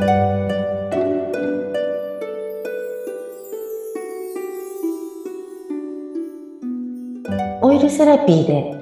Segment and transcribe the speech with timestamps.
[0.00, 0.04] オ
[7.72, 8.76] イルセラピーで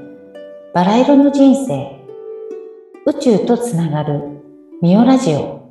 [0.75, 2.05] バラ色の人生。
[3.07, 4.21] 宇宙とつながる
[4.83, 5.65] ミオラジオ。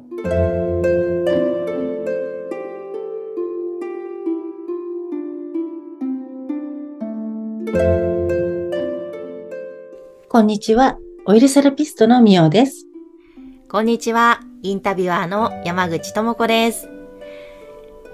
[10.27, 10.97] こんにちは。
[11.27, 12.87] オイルセラピストのミオです。
[13.69, 14.39] こんにちは。
[14.65, 16.89] インタビュアーの山口智子です。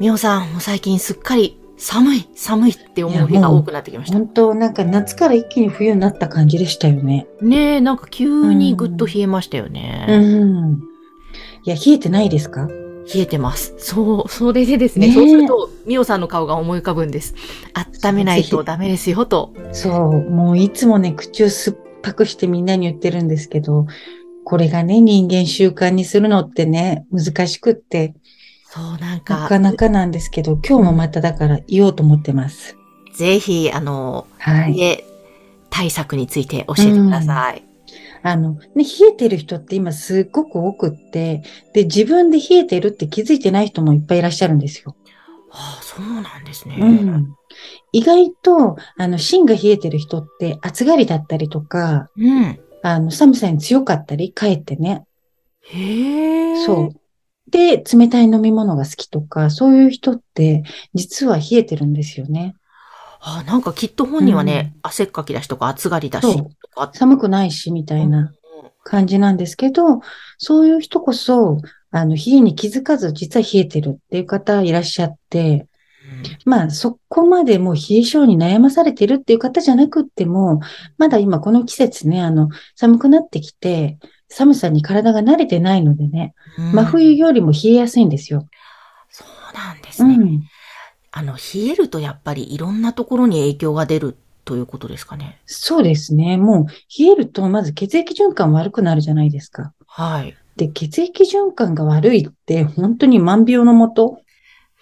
[0.01, 4.17] みおさん、もう最近すっかり寒い、寒いって思う日が多くなってきました。
[4.17, 10.07] 本当なんか夏から一気に冬になった感じでしたよねねえ、なんか急にぐっと冷えましたようね。
[10.09, 10.81] ん
[11.63, 12.67] いや冷えてないですか？
[12.67, 13.73] 冷えてます。
[13.77, 17.33] そう、それでですね、ねえそうすると、みおさんの顔が思い浮かぶんです。
[18.03, 19.53] 温めないとダメですよ、と。
[19.71, 23.85] そう、もういつもね、口を酸っぱくしてみんなに言ってるんですけど、
[24.51, 28.13] これがね、人間習慣にするのってね、難しくって、
[28.65, 32.76] そう、なんなか、かなかなんですけど、今日もまただから言おうと思ってます。
[33.15, 34.77] ぜひ、あの、はい。
[34.77, 35.05] 冷え
[35.70, 37.63] 対策について教えてください。
[38.23, 44.98] あの、ね、冷えてる人って今すっごく多くって、で、自分で冷えてるって気づいてない人もいっぱいいらっしゃるんですよ。
[45.54, 46.76] ああ、そうなんですね。
[46.77, 47.35] うん。
[47.93, 52.59] 意外と、あの、芯が冷えてる人って暑がりだったりとか、うん。
[52.84, 55.05] あの、寒さに強かったり、かえってね、
[55.62, 56.65] へえ。
[56.65, 57.01] そう。
[57.49, 62.55] で、冷たい飲み物が好きとか、そういう人って、実は冷えてるんですよね。
[63.23, 66.91] あなんかきっと本人はね、汗っかきだしとか暑がりだしとか。
[66.94, 68.34] 寒くないし、みたいな
[68.84, 70.01] 感じなんですけど、
[70.40, 71.59] そういう人こそ、
[71.91, 75.68] あの、冷えに気づかず、実は冷えてるっていう方いらっしゃって、
[76.45, 80.59] まあ、そこまでもう冷え性に悩まされてるっていう方じゃなくっても、
[80.97, 83.97] まだ今この季節ね、あの、寒くなってきて、
[84.29, 88.47] 寒さに体が慣れてないのでね、うん真冬よりも冷えやすいんですよ。
[89.09, 90.16] そうなんですね。
[90.16, 90.41] うん。
[91.11, 95.39] あの、冷えるとやっぱりいろんなところに影響が出るということですかね。
[95.45, 96.37] そうですね。
[96.37, 96.65] もう
[96.97, 99.73] 冷えると、まず血液循環悪くなるじゃないですか。
[99.85, 100.35] はい。
[100.55, 104.21] で、血液循環が悪いって、本当に万病のもと。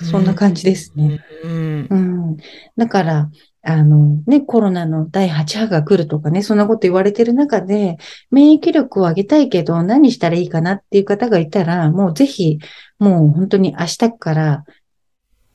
[0.01, 1.23] そんな感じですね。
[1.43, 1.87] うん。
[1.89, 2.37] うん。
[2.77, 3.29] だから、
[3.61, 7.97] あのね、コロナの第8波が来るとかね、そんなこと言われてる中で、
[8.31, 12.59] 免疫力を上げたいけど何したらいいかなっていう方がいたら、もうぜひ、
[12.97, 14.63] もう本当に明日から、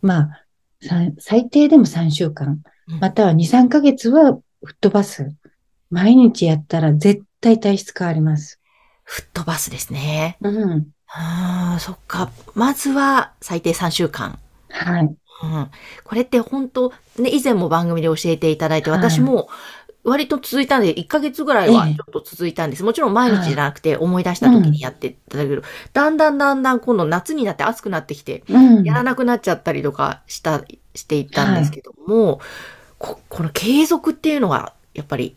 [0.02, 0.44] まあ、
[0.82, 2.62] さ最低でも3週間、
[3.00, 5.34] または2、3ヶ月は吹っ飛ばす。
[5.90, 8.60] 毎日やったら絶対体質変わります。
[9.04, 10.36] 吹っ飛ばすですね。
[10.42, 10.88] うん。
[11.16, 12.30] ああ、そっか。
[12.54, 14.38] まずは最低3週間。
[14.68, 15.02] はい。
[15.02, 15.70] うん。
[16.04, 19.48] これって本当ね、以前も番組で教えていただいて、はい私も
[20.02, 22.84] 割と続いたんで、1ヶ月ぐらいはええちょっと続いたんです。
[22.84, 25.62] もちろん毎日じゃなくて思い出した時にやっていただける。
[25.92, 28.84] だんだんだんだん今度夏になって暑くなってきて、うん。
[28.84, 30.62] やらなくなっちゃったりとかした、
[30.94, 32.40] していったんですけども、
[32.98, 35.36] ここの継続っていうのが、やっぱり、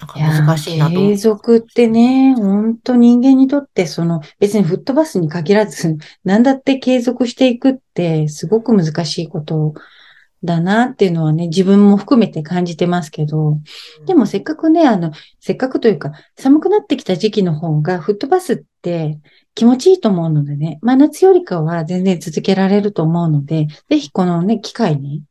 [0.00, 1.16] なんか難しいなと思継う。
[1.16, 9.74] 続ってね、本当人間にとって、その、別に吹っ飛ばすに限らず、 何だって継続していくって、すごく難しいこと
[10.44, 13.58] だなっていうのはね、自分も含めて感じてますけど、
[14.06, 19.18] でもせっかくね、あの、せっかくというか、寒くなってきた時期の方が、吹っ飛ばすって
[19.54, 25.22] 気持ちいいと思うのでね、まあ夏よりかは全然続けられると思うので、ぜひこのね、機会に、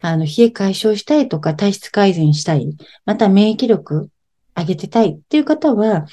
[0.00, 4.08] あの、冷え解消したいとか、体質改善したい、また免疫力
[4.56, 6.06] 上げてたいっていう方は、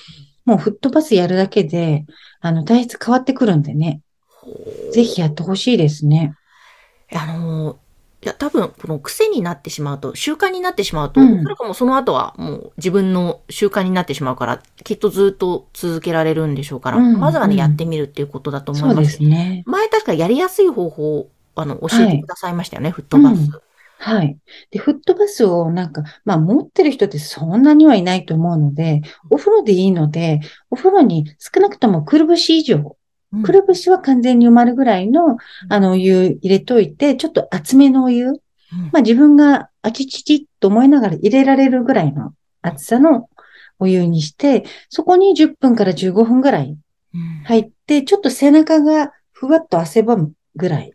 [0.46, 2.06] もう吹っ飛ばすやるだけで、
[2.40, 4.02] あの、体質変わってくるんでね、
[4.94, 6.34] ぜひやってほしいですね。
[7.14, 7.78] あの、
[8.24, 19.18] いや、多分、この癖になってしまうと、習慣になってしまうと、うんそれかもうその後はもう自分の習慣になってしまうから、きっとずっと続けられるんでしょうから、うんまずはね、うんやってみるっていうことだと思そでいうます。
[19.18, 19.64] すね。
[19.66, 23.42] 前確かやりやすい方法を、あの、教えてくださいましたよね、吹っ飛ばす。
[23.42, 23.67] うん
[24.00, 24.38] はい。
[24.72, 32.96] で、フットバスをなんか、まあ持ってる人ってそんなにはいないと思うので、お風呂でいいので、お風呂に少なくともくるぶし以上、
[33.34, 33.44] うん。
[33.44, 35.38] くるぶしは完全に埋まるぐらいの、
[35.70, 38.36] あの、お湯入れといて、ちょっと厚めのお湯、うん。
[38.92, 43.30] まあ自分があちちちっと思いながら入れられるぐらいの厚さの
[43.80, 46.78] お湯にして、そこに10分から15分ぐらい
[47.14, 47.44] うん。
[47.46, 50.94] 入って、ちょっと背中がふわっと汗ばむぐらい。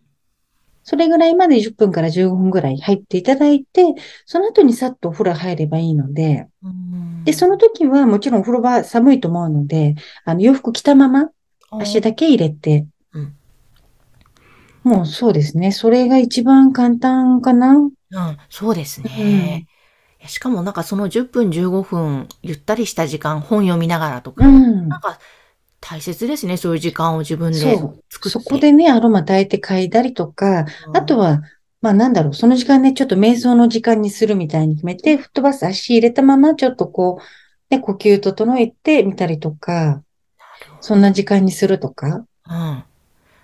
[0.84, 3.94] それぐらいまで10分から15分ぐらい入っていただいて、
[4.26, 9.94] その後にさっとお風呂入ればいいので、うんで、その時はもちろんお風呂場寒いと思うので、
[10.24, 11.30] あの洋服着たまま
[11.70, 13.34] 足だけ入れてうん、
[14.82, 15.72] もうそうですね。
[15.72, 17.76] それが一番簡単かな。
[17.76, 17.92] うん、
[18.50, 19.66] そうですね。
[20.26, 24.88] しかもなんかその10分15分ゆったりした時間本読みながらとか、うん。
[24.88, 25.18] なんか
[25.82, 26.56] 大切ですね。
[26.56, 28.04] そういう時間を自分でそう。
[28.08, 28.38] 作って。
[28.38, 31.42] そこでね、アロマ炊いて嗅いだりとか、うん、あとは、
[31.82, 40.02] まあなんだろう、その時間ね、ちょっと瞑想の時間にするみたいに決めて、吹っ飛ばす足入れたまま、ちょっとこう、ね、呼吸整えてみたりとか、
[40.80, 42.24] そんな時間にするとか。
[42.48, 42.84] うん。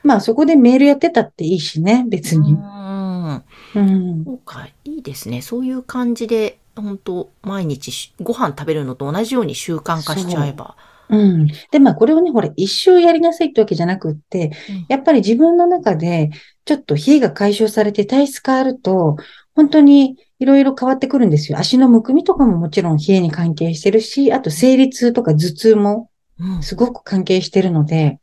[0.04, 2.52] まあそこでメールやってたっていいしね、別に。
[2.52, 3.44] うん。
[3.74, 4.24] うん。
[4.24, 5.42] そうか、いいですね。
[5.42, 10.76] そういう感じで、本当毎日しご飯食べるのと同じように習慣化しちゃえば。
[11.10, 11.46] うん。
[11.70, 16.30] で、まあこれをね、ほら、一生やりなさいってわけじゃなくって、うんやっぱり自分の中で、
[16.64, 19.16] ちょっと冷えが解消されて体質変わると、
[19.54, 21.58] 本当にいろいろ変わってくるんですよ。
[21.58, 26.10] 足のむくみとかももちろん冷えに関係してるし、あと生理痛とか頭痛も
[26.40, 26.62] うん。
[26.62, 28.20] すごく関係してるので、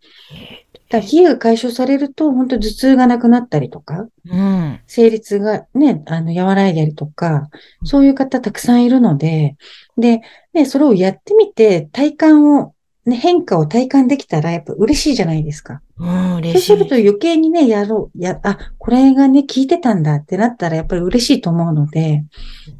[0.90, 4.80] だ冷えが解消されると、本当頭痛がなくなったりとか、うん。
[4.88, 7.50] 生理痛がね、あの、和らいだりとか、
[7.84, 9.58] そういう方たくさんいるので、
[9.98, 10.22] で、
[10.54, 12.75] ね、それをやってみて、体感を、
[13.06, 15.82] ね、変化を体感できたら、やっぱ嬉しいじゃないですか。
[15.98, 16.66] うん、そう嬉しい。
[16.66, 22.24] すると余計にね、やろう、や、あ、これがね、聞いてたんだってなったら、やっぱり嬉しいと思うので、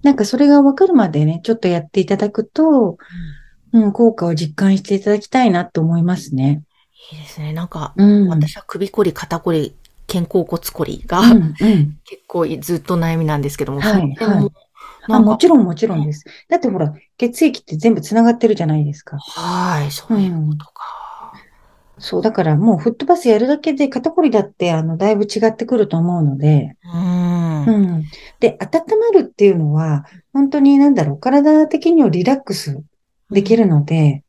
[0.02, 2.98] なんかそれがわかるまでね、ちょっとやっていただくと、
[3.72, 6.64] うん、効果を実感していただきたいなって思いますね。
[7.12, 7.54] いいですね。
[7.54, 8.28] なんか、うん。
[8.28, 9.76] 私は首こり、肩こり、
[10.12, 11.54] 肩甲骨こりが、うん、うん。
[12.06, 14.52] 結構ずっと悩みなんですけども、はいその辺も
[15.10, 16.26] あ、もちろんもちろんです。
[16.50, 19.18] だってほら、血液って全部繋がってるじゃないですか。
[19.18, 21.34] はい、そういうことか。
[21.98, 27.66] そう、だからもうフットバスやるだけで肩こりだって、あの、だいぶ違ってくると思うので、うん。
[27.66, 28.06] うん。
[28.40, 32.82] で、温まるっていうのは、本当になんだろう、体的にはリラックス
[33.32, 34.24] できるので、へ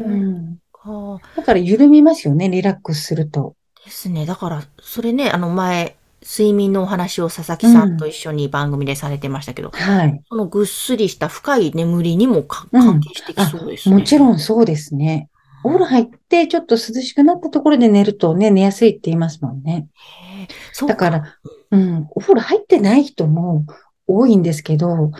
[0.00, 0.58] うーん。
[0.72, 3.54] かだから緩みますよね、リラックスすると。
[3.84, 4.26] ですね。
[4.26, 10.22] だから、それね、あの前、睡眠のお話を佐々木さんと一緒に番組でされてましたけど、はい。
[10.28, 13.96] そのぐっすりした深い眠りにもかうん関係してきそうですね。
[13.96, 15.28] もちろんそうですね。
[15.64, 19.88] お風呂入ってちょっと涼しくなったところで寝るとね、寝やすいって言いますもんね。
[19.94, 21.38] へーそうだから、
[21.70, 23.64] うん、お風呂入ってない人も
[24.06, 25.10] 多いんですけど、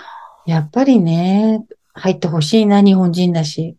[0.47, 1.65] やっぱりね、
[1.95, 3.77] 入ってほしいな、日本人だし。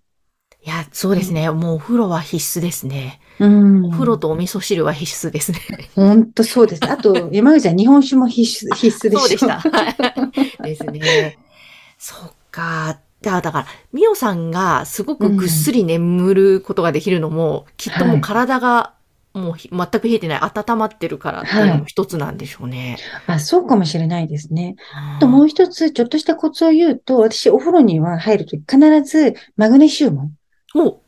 [0.61, 1.49] いや、そうですね。
[1.51, 3.21] もうお風呂は必須ですね。
[3.39, 3.85] うん。
[3.85, 5.59] お風呂とお味噌汁は必須ですね。
[5.95, 6.85] ほんとそうです。
[6.85, 9.19] あと、山口さん、日本酒も必須、必須でしょ。
[9.19, 9.59] そうでした。
[9.59, 9.89] は
[10.61, 11.37] い ですね。
[11.97, 12.99] そっか。
[13.21, 18.93] だだから、みおさんがすごくぐっすり眠ることができるのも、きっともう体が
[19.37, 22.97] もうひ全く冷えてない、温まってるからっていうのも一つなんでしょうね。
[23.27, 24.75] あ、そうかもしれないですね。
[24.93, 30.31] ああともう一つ、ちょっとしたコツを言うと、私、お風呂には入るとき必ずマグネシウム
[30.75, 31.01] お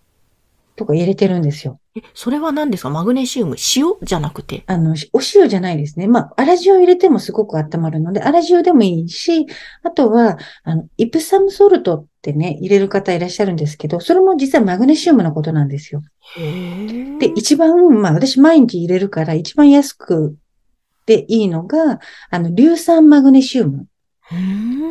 [0.76, 1.79] とか入れてるんですよ。
[1.96, 2.90] え、それは何ですか？
[2.90, 3.56] マグネシウム？
[3.76, 4.64] 塩じゃなくて？
[4.68, 6.08] あの、お塩じゃないですね。
[6.08, 9.48] まあ、粗塩入れてもすごく温まるので、粗塩でもいいし、
[9.84, 16.04] あとは、あの、イプサムソルトってね、入れる方いらっしゃるんですけど、それも実はマグネシウムのことなんですよ。
[16.38, 17.18] へえ。
[17.18, 20.36] で、一番、まあ、私毎日入れるから、一番安く
[21.08, 22.00] でいいのが、
[22.30, 23.88] あの、硫酸マグネシウム。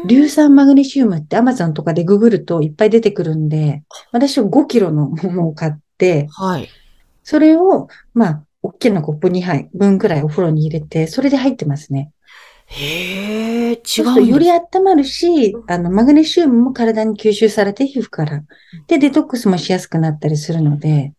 [0.06, 6.69] 硫酸マグネシウムって Amazon とかでググるといっぱい出てくるんで、私は5キロのものを買って、はい。
[7.29, 12.11] それを、まあ、大きなコップ2杯分くらいお風呂に入れて、それで入ってますね。
[12.65, 14.51] へえ、違そうより。
[14.51, 18.43] 温まるし、あの、マグネシウムも体に吸収されて皮膚から。
[18.87, 21.13] で、デトックスもしやすくなったりするので、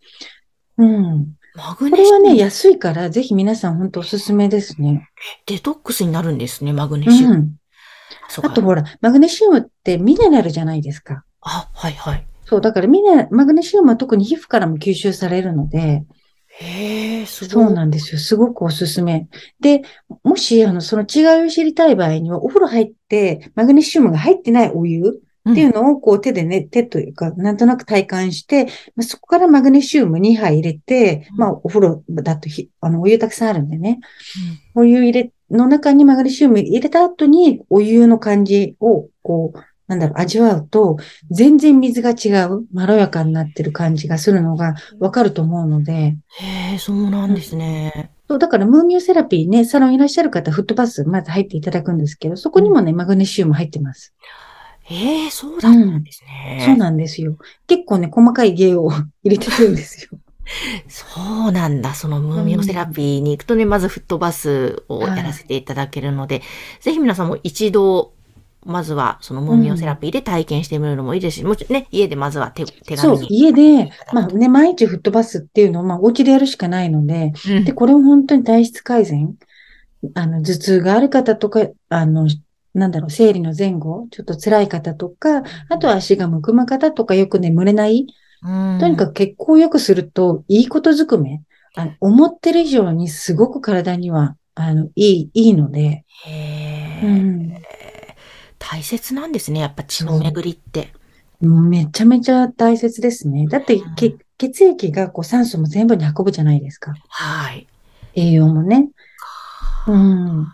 [0.80, 1.36] うん。
[1.54, 5.07] マグネシウムこれはね、安いから、ぜひ皆さん本当おすすめですね。
[5.45, 7.36] デトックスになるんですね、マグネうシウム。
[7.36, 11.24] うかあとほら、マグネシウムってミネラルじゃないですか。
[11.42, 12.26] あ、はいはい。
[12.50, 16.04] そう、だからミネ、マグネシウムは特に皮膚からも吸収されるので、
[16.50, 17.26] へえ。
[17.28, 18.20] そうなんですよ。
[18.20, 19.28] すごくおすすめ。
[19.60, 19.84] で、
[20.24, 28.66] もし、あの、その違いを知りたい場合には、お風呂入って、マグネシウムが入ってないお湯っていうのを、こう手でね、手というか、なんとなく体感して、
[28.96, 34.00] まあそこからマグネシウム2杯入れて、うんまあ、お風呂だとひ、あの、お湯たくさんあるんでね、
[34.74, 40.98] お湯入れ、の中にマグネシウム入れた後に、お湯の感じを、こう、なんだろう、味わうと、
[41.31, 48.12] 全然水が違う、まろやかになってる感じがするのがわかると思うので、へえ、そうなんですね。
[48.30, 54.14] そう、だからムーミオセラピーね、サロンいらっしゃる方、フットバスまず入っていただくんですけど、そこにもね、マグネシウム入ってます。
[54.84, 56.64] へえ、そうだったんですね。
[56.64, 57.38] そうなんですよ。
[57.66, 58.92] 結構ね、細かい芸を
[59.24, 60.19] 入れてるんですよ。
[60.88, 61.94] そうなんだ。
[61.94, 66.42] そのムーミオセラピーに行くとね、まずフットバスをやらせていただけるので、
[66.80, 68.14] ぜひ皆さんも一度、
[68.66, 73.25] まずはそのムーミオセラピーで体験してみるのもいいですし、もちろんね、家でまずは手手そう。
[73.30, 79.35] 家で、まあね、毎日フットバスっていうのを、まあ、お家でやるしかないので、うんで、これも本当に体質改善。
[80.13, 82.28] あの、頭痛がある方とか、あの、
[82.73, 88.07] なんだろう、生理の前後、ちょっと辛い方とか、あとは足がむくむ方とか、よく眠れない
[88.42, 91.42] とにかく血行を良くすると、いいことずくめ。
[91.75, 96.04] あの思ってる以上にすごく体には、あの、いい、いいので。
[96.25, 97.54] へーうん。
[98.59, 99.61] 大切なんですね。
[99.61, 100.94] やっぱ血の巡りって。
[101.42, 103.47] めちゃめちゃ大切ですね。
[103.47, 106.94] だってうん、け血液がこう酸素も全部に運ぶじゃないですか。
[107.07, 107.68] はい。
[108.13, 108.89] 栄養もね。
[109.87, 110.45] うん。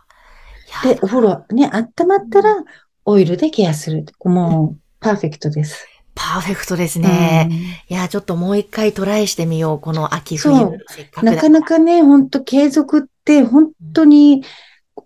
[0.83, 2.63] で、お風呂ね、温まったら、
[3.05, 4.05] オイルでケアする。
[4.23, 5.87] もう、パーフェクトです。
[6.15, 7.49] パーフェクトですね。
[7.89, 9.79] いや、ちょっともう一回トライしてみよう。
[9.79, 10.55] この秋冬。
[10.55, 10.77] そ
[11.21, 14.43] うなかなかね、ほんと継続って、本当に、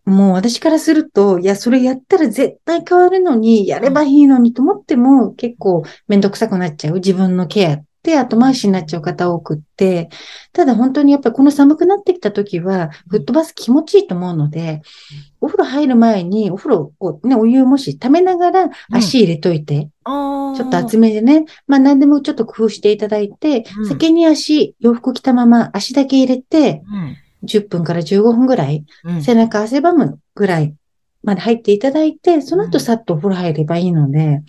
[0.06, 6.96] もう私からすると、いや、それやったら絶対変わるのに、やればいいのにと思っても、結構めんどくさくなっちゃう。
[6.96, 10.10] 自分のケアって後回しになっちゃう方多くって。
[10.54, 14.82] ただ本当にやっぱりこの寒くなってきた時は、フットバス気持ちいいと思うので、
[15.42, 27.16] お風呂入る前に、お風呂をね、お湯をもし溜めながら足入れといて、あーちょっと厚めでね、まあ何でもちょっと工夫していただいて、うん先に足、洋服着たまま足だけ入れて、うん。
[27.44, 29.22] 10分から15分ぐらい、うん。
[29.22, 30.76] 背中汗ばむぐらい
[31.24, 34.42] まで入っていただいて、その後さっとお風呂入ればいいので、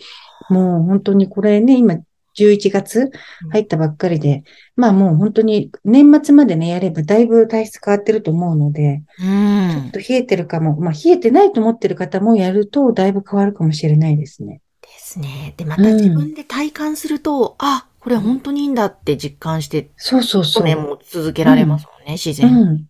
[0.49, 1.95] もう本当にこれね、今
[2.37, 3.11] 11月
[3.51, 4.43] 入ったばっかりで、
[4.75, 14.61] まあもう本当に年末までね、やればだいぶ体質変わってると思うので、うんちょっと冷えてるかも、まあ冷えてないと思ってる方もやるとだいぶ変わるかもしれないですね。
[14.81, 15.53] ですね。
[15.57, 20.63] で、また自分で体感すると、あ、これ本当にいいんだって実感して、そうそうそう。
[20.63, 22.63] 年も続けられますもんね、自う然に。
[22.63, 22.85] ん。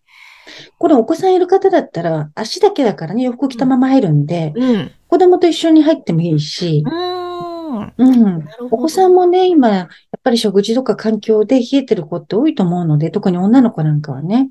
[0.77, 4.91] これお子さんいる方だったら、足だけだからね、洋服着たまま入るんで、うん。
[5.07, 8.45] 子供と一緒に入ってもいいしう、ーん。
[8.71, 9.87] お子さんもね、今、やっ
[10.23, 14.49] ぱり食事とか環境で冷えてる子って多いと思うので、特に女の子なんかはね。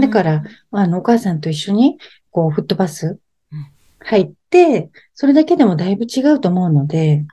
[0.00, 1.98] だから、あの、お母さんと一緒に、
[2.30, 3.18] こう、フットバス
[3.52, 3.66] うん
[4.00, 7.24] 入って、それだけでもだいぶ違うと思うので、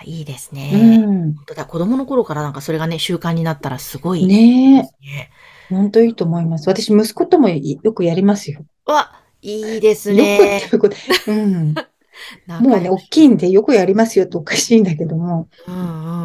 [0.00, 0.98] あいいですうね。
[0.98, 1.34] ん。
[1.34, 5.30] 本当だ、子供の頃からなんかそれがね、習慣になったらすごいでねすね。
[5.70, 6.68] え、ほんといいと思います。
[6.68, 8.64] 私、息子ともよくやりますよ。
[8.86, 10.76] うわ、いいですよくっねて。
[10.76, 10.96] いうこと、
[11.28, 11.74] うん。
[12.60, 15.48] もうね、大きいんでよくやりますよっておかしいんだけども。
[15.66, 15.74] うん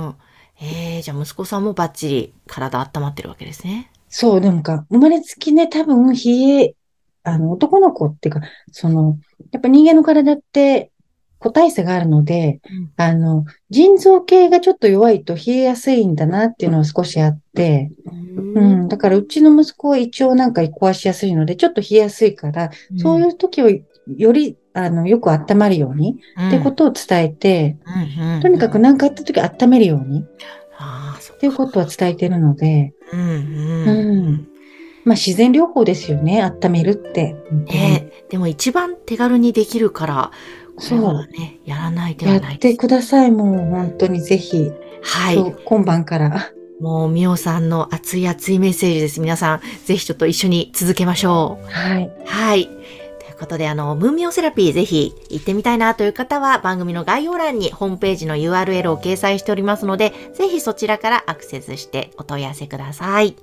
[0.08, 0.16] うん。
[0.62, 3.92] えー、じゃあ息子さんもバッチリ体温まってるわけですね。
[4.10, 6.76] そう、でもか、生まれつきね、多分、冷え、
[7.24, 8.42] あの、男の子っていうか、
[8.72, 9.20] その、
[9.52, 10.92] やっぱ人間の体って
[11.46, 12.92] 個体差があるので、うん。
[12.98, 17.92] あの、腎臓系がちょっと弱いと冷えやすいんだなっていうのは少しあって、
[18.36, 23.70] ううん、だからうちの息子は一応なんか壊しやすいので、ちょっと冷えやすいから、そういう時を
[24.18, 26.48] より、あの、よく温まるように、うん。
[26.48, 33.88] ってことを伝えて、うんうんとにかく何かあった時温めるように、っていうことは伝えてるので、うんうん。
[33.88, 34.48] うん。
[35.04, 37.36] まあ自然療法ですよね、温めるって。
[37.68, 40.32] ねでも一番手軽にできるから、
[40.76, 42.74] これはね、やらない手はやないです。
[42.74, 44.72] ってください、もう本当にぜひ。
[45.02, 45.36] はい。
[45.36, 46.52] そう今晩から。
[46.80, 49.22] もう、みおさんの熱い熱いメッセージです。
[49.22, 51.66] 皆さん、ぜひちょっと一緒に続けましょう。
[51.72, 52.12] はい。
[52.26, 52.66] はい。
[52.66, 52.76] とい
[53.32, 63.36] うことで、あの、ムーミオセラピーぜひ行ってみたいなという方は番組の概要欄にホームページの URL を掲載しておりますので、ぜひそちらからアクセスしてお問い合わせください。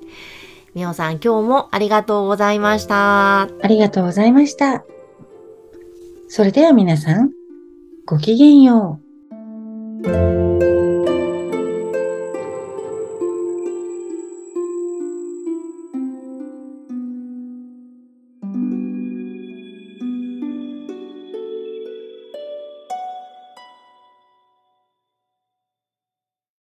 [0.75, 3.43] みおさん、今日もありがとうございました。
[3.43, 4.85] ありがとうございました。
[6.35, 7.31] それでは皆さん、
[8.07, 8.99] ごきげんよ
[10.03, 10.42] う。